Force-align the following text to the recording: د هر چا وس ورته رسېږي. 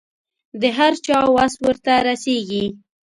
د 0.61 0.63
هر 0.77 0.93
چا 1.05 1.17
وس 1.35 1.53
ورته 1.65 1.93
رسېږي. 2.07 2.65